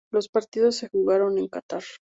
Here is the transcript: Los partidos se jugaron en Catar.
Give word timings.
Los 0.11 0.29
partidos 0.29 0.77
se 0.77 0.89
jugaron 0.89 1.37
en 1.37 1.47
Catar. 1.47 1.83